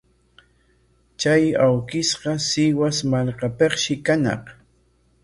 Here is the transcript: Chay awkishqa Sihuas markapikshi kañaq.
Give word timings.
Chay 1.19 1.43
awkishqa 1.65 2.31
Sihuas 2.47 2.97
markapikshi 3.11 3.93
kañaq. 4.05 4.43